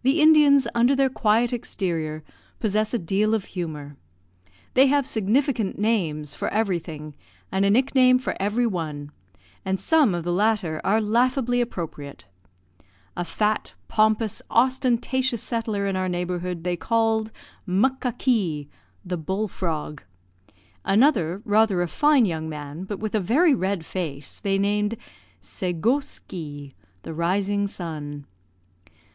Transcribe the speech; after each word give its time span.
The 0.00 0.22
Indians, 0.22 0.66
under 0.74 0.96
their 0.96 1.10
quiet 1.10 1.52
exterior, 1.52 2.24
possess 2.60 2.94
a 2.94 2.98
deal 2.98 3.34
of 3.34 3.44
humour. 3.52 3.98
They 4.72 4.86
have 4.86 5.06
significant 5.06 5.78
names 5.78 6.34
for 6.34 6.48
everything, 6.48 7.14
and 7.52 7.62
a 7.66 7.68
nickname 7.70 8.18
for 8.18 8.34
every 8.40 8.66
one, 8.66 9.10
and 9.62 9.78
some 9.78 10.14
of 10.14 10.24
the 10.24 10.32
latter 10.32 10.80
are 10.82 10.98
laughably 10.98 11.60
appropriate. 11.60 12.24
A 13.18 13.22
fat, 13.22 13.74
pompous, 13.86 14.40
ostentatious 14.50 15.42
settler 15.42 15.86
in 15.86 15.94
our 15.94 16.08
neighbourhood 16.08 16.64
they 16.64 16.74
called 16.78 17.30
Muckakee, 17.68 18.70
"the 19.04 19.18
bull 19.18 19.46
frog." 19.46 20.02
Another, 20.86 21.42
rather 21.44 21.82
a 21.82 21.86
fine 21.88 22.24
young 22.24 22.48
man, 22.48 22.84
but 22.84 22.98
with 22.98 23.14
a 23.14 23.20
very 23.20 23.52
red 23.52 23.84
face, 23.84 24.40
they 24.40 24.56
named 24.56 24.96
Segoskee, 25.42 26.72
"the 27.02 27.12
rising 27.12 27.66
sun." 27.66 28.24